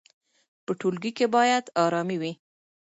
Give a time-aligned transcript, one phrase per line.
[0.65, 2.31] په ټولګي کې باید ارامي وي.